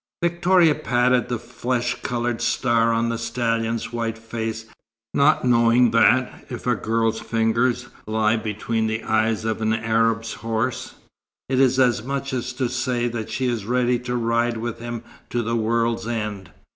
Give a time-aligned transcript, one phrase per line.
[0.23, 4.65] Victoria patted the flesh coloured star on the stallion's white face,
[5.13, 10.95] not knowing that, if a girl's fingers lie between the eyes of an Arab's horse,
[11.49, 15.03] it is as much as to say that she is ready to ride with him
[15.29, 16.49] to the world's end.